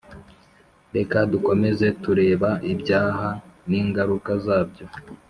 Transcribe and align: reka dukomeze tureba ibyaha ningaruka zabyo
reka 0.95 1.17
dukomeze 1.31 1.87
tureba 2.03 2.49
ibyaha 2.71 3.27
ningaruka 3.69 4.31
zabyo 4.45 4.85